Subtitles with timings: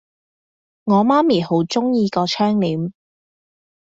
[0.85, 2.91] 我媽咪好鍾意個窗簾